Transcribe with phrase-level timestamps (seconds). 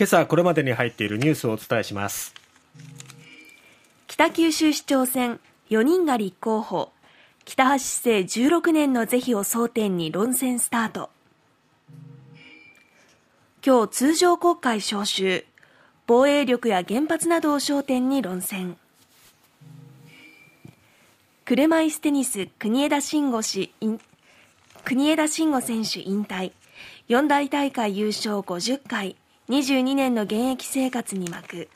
[0.00, 2.34] 今朝これまでに入っているニュースをお伝えします。
[4.06, 6.90] 北九州市長選4人が立候補。
[7.44, 11.10] 北橋市政16年の是非を争点に論戦スタート。
[13.62, 15.44] 今日通常国会召集。
[16.06, 18.78] 防衛力や原発などを焦点に論戦。
[21.44, 23.74] 車椅子テニス国枝慎吾氏
[24.82, 26.52] 国枝慎吾選手引退。
[27.06, 29.19] 四大大会優勝50回。
[29.50, 31.68] 22年の現役生活に幕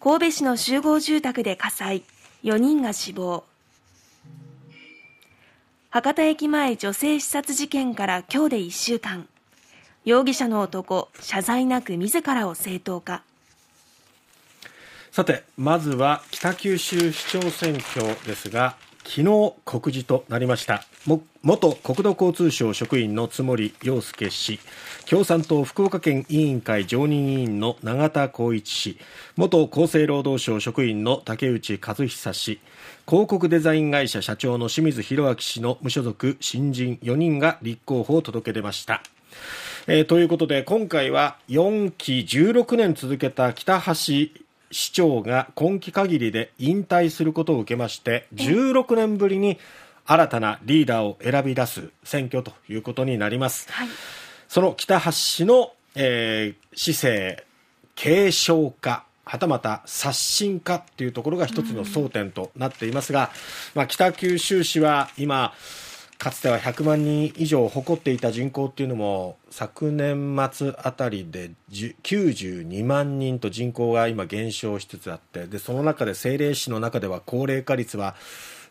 [0.00, 2.04] 神戸市の集合住宅で火災。
[2.44, 3.42] 4人が死亡。
[5.90, 9.26] 博多駅前女性刺殺事件から今日で1週間。
[10.04, 13.24] 容疑者の男謝罪なく自らを正当化。
[15.10, 18.76] さてまずは北九州市長選挙ですが
[19.10, 20.84] 昨日告示となりました
[21.42, 24.60] 元国土交通省職員の津森洋介氏
[25.04, 28.98] 共産党福岡県委員会常任委員の永田光一氏
[29.34, 32.60] 元厚生労働省職員の竹内和久氏
[33.08, 39.02] 広告デザイン会社社長の清水宏明氏の無所属新人4人が立候補を届け出ました。
[39.86, 43.92] えー、ということで今回は4期16年続けた北橋
[44.70, 49.58] 市長が今期限りで引退することを受けまして16年ぶりに
[50.06, 53.88] 新たなリーダーを選び出す選挙ということになります、はい、
[54.48, 57.42] その北橋氏の、えー、市政
[57.94, 63.30] 継承化はたまた刷新化というところが一つの争点となっていますが、
[63.74, 65.52] まあ、北九州市は今
[66.20, 78.16] かつては100万人以上を誇っていた人口っていうのも昨年末あたりで92万人と人口が今減少しつつあってでその中で政令市の中では高齢化率は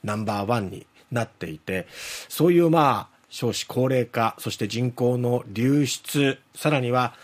[0.03, 1.87] ナンバーワンになっていて
[2.27, 7.15] そういうまあ少子高齢化そして人口の流出さらには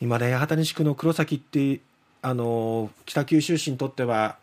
[0.00, 1.80] 今ね八幡西区の黒崎って
[2.20, 4.38] あの北九州市にとっては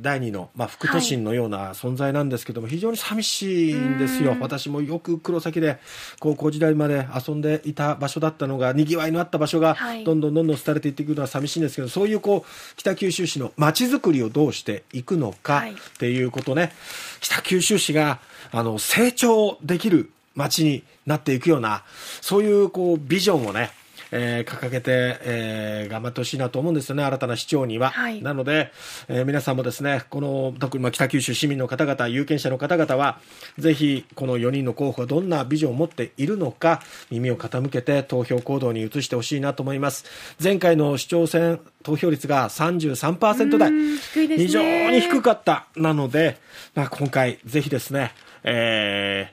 [0.00, 5.78] 第二の、まあ、副都心のような存在なんですけども、はい、非常に寂しいんですよ、私もよく黒崎で
[6.18, 16.72] 高校時代まで遊んでいた場所だったのが、にぎわいのあった場所が、どんどんどんどん廃れていっていくのは寂しいんですけど、そういうこう北九州市の街づくりをどうしていくのかっていうことね、はい、
[17.20, 18.20] 北九州市が
[18.52, 21.82] あの成長できる街になっていくような、
[22.20, 23.70] そういうこうビジョンをね、
[24.12, 27.90] えー、掲げて、えー、頑張ってほしいなと思うんですよね、新たな市長には。
[27.90, 28.72] はい、なので、
[29.08, 33.20] えー、皆さんもですね、この、特にまあ北九州市民の方々、有権者の方々は、
[33.58, 40.04] ぜひ、この4人の候補がどんなビジョンを持っているのか、耳を傾けて投票行動に移してほしいなと思います。
[40.42, 43.98] 前回の市長選投票率が33%台、ね、
[44.36, 45.66] 非常に低かった。
[45.76, 46.38] なので、
[46.74, 48.12] まあ、今回、ぜひですね、
[48.44, 49.32] え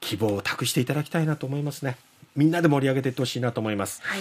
[0.00, 1.96] ー、希望を託していただきたいなと思いますね。
[2.36, 4.00] みんなで盛り上げていってほしいなと思います。
[4.02, 4.20] はい、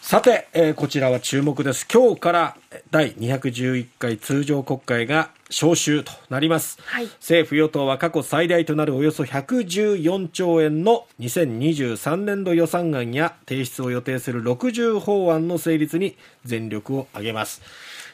[0.00, 1.86] さて、えー、こちらは注目です。
[1.92, 2.56] 今日から
[2.90, 17.62] 第211回通常国会が召集となります、はい、政府与党は過去最大となるおよそ114兆円の2023年度予算案や提出を予定する60法案の成立に全力を挙げます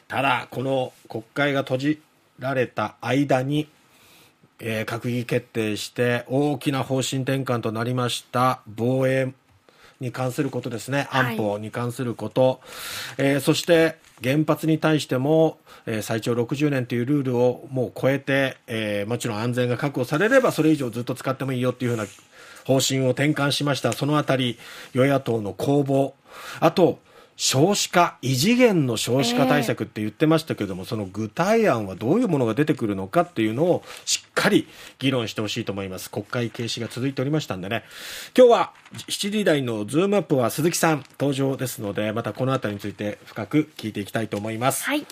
[0.06, 2.02] ただこの国会が閉じ
[2.38, 3.68] られた間に
[4.60, 9.32] えー、閣議決定して大きな方針転換となりました防衛
[10.00, 12.58] に関することですね、安保に関すること、はい、
[13.18, 22.06] えー、そして原発に対しても、えー、最長60年というルールをもう超えて、えー、もちろん安全が確保されればそれ以上ずっと使ってもいいよというような
[22.64, 23.92] 方針を転換しました。
[23.92, 24.58] そのあたり、
[24.94, 26.14] 与野党の攻防。
[26.60, 26.98] あと、
[27.42, 34.68] 少子化、異次元の少子化対策って言ってましたけども、えー、その具体案はどういうものが出てくるのかっていうのをしっかり
[34.98, 36.10] 議論してほしいと思います。
[36.10, 37.82] 国会軽視が続いておりましたんでね。
[38.36, 38.72] 今日は
[39.08, 44.84] 7時台のズームアップは鈴木さん登場ですので、またこのあたりについて深く聞いていきたいと思います。
[44.84, 45.06] はい。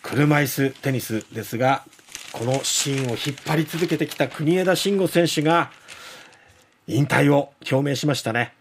[0.00, 1.82] 車椅子テニスですが、
[2.30, 5.72] このシーンを引っ張り続けてきた国枝慎吾選手が
[6.86, 8.54] 引退を表明しましたね。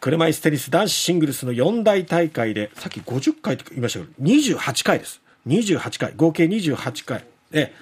[0.00, 5.20] 車椅子テニス男子シングルスの4大大会で、さっき50回と言いましたけど、28回です。
[5.46, 7.24] 28回、合計28回。
[7.50, 7.72] で、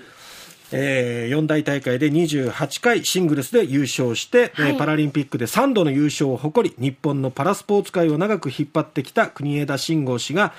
[0.72, 10.52] えー、4大大会で28回シングルスで優勝して、はい、パラリンピックで3度の優勝を誇り、日本のパラスポーツ界を長く引っ張ってきた国枝慎吾氏が、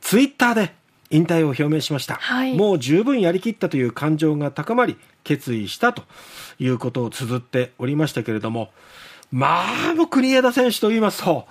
[0.00, 0.74] ツイッターで
[1.10, 6.04] 引退を表明しました、はい、もう十分やりきったという感情が高まり、決意したと
[6.60, 8.70] いうことを綴っておりましたけれども、
[9.34, 11.44] まあ、もう国枝選手と言いますと、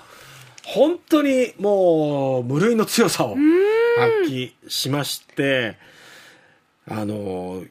[0.63, 5.75] 本当にもう無類の強さを発揮しまして、
[6.87, 7.65] あの、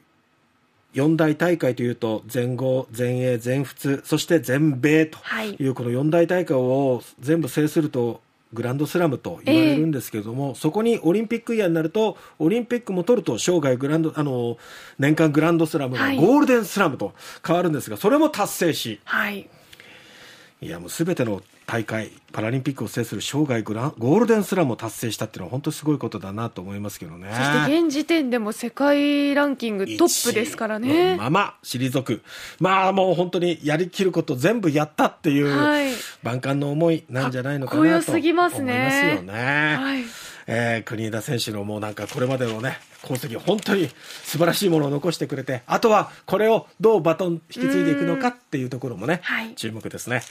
[0.93, 5.17] 四大大会というと全豪、全英、全仏そして全米と
[5.59, 5.67] い。
[5.67, 8.21] うこの四大大会を全部制すると
[8.53, 14.57] グランドスラムと言われるんですけれども、えー、そこにオリンピックイヤーになるとオリンピックも取ると生涯グランドあの
[14.99, 17.13] 年間グランドスラムがゴールデンスラムと
[17.43, 19.49] 変わるんですが、それも達成し、はい、
[20.63, 27.29] いやもうすべての大会パラリンピックを制する生涯グラゴールデンスラムを達成したっていうのは本当にすごいことだなと思いますけどね。
[27.31, 31.17] そして現時点でも世界ランキングトップですからね。
[31.17, 32.21] まま退く。
[32.59, 35.91] まあもう本当にやりきること全部やったっていう、はい、
[36.23, 39.77] 万感の思いなんじゃないのかなと思いますよね。
[39.79, 40.03] はい
[40.47, 43.89] えー、国枝選手のもうなんかこれまでのね功績本当に
[44.23, 50.21] 素晴らしいものを残してくれてあとはこれをどうバトン引き継いでいくのかっていうところもね、はい、注目ですね。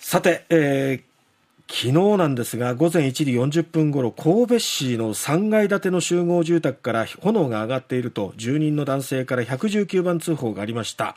[0.00, 1.14] さて、えー、
[1.66, 3.24] 昨日なんですが午前1時
[3.60, 11.16] 40分ごろ神戸市の3階建ての集合住宅から炎が上がっていると住人の男性から119番通報がありました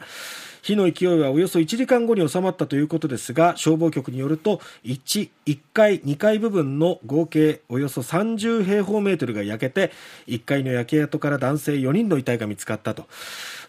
[0.67, 9.93] 火の勢いはおよそ1時間後に収まったということですが消防局によると 1, 1階2階部分の合計およそ30平方メートルが焼けて
[10.27, 13.05] 1階の焼け跡から男性4人の遺体が見つかったと。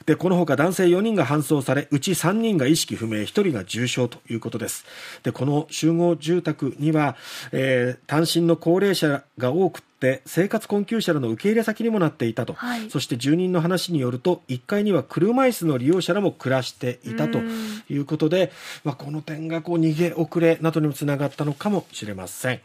[0.06, 4.84] でこのほか男性4人が搬送されうち3人が意識不明1人が重傷ということです。
[5.22, 7.14] でこの集合住宅には、
[7.52, 18.52] えー、単身の高齢者が多くって生活困窮者らの受け入れ先にもなっていたと、はい、そして住人の話によると1階には車椅子の利用者らも暮らしていたということで、
[18.84, 22.60] まあ、この点がこう逃げ遅れなどにもつながったのかもしれません。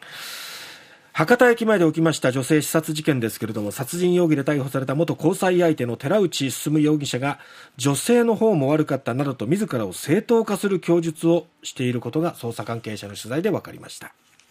[1.15, 7.37] 博多駅前で起きました女性刺殺事件ですけれども殺人容疑で逮捕された元交際相手の寺内進容疑者が
[7.77, 14.11] 女性の方も悪かったなどと自らを正当化する供述をしていることが捜査関係者の取材で分かりました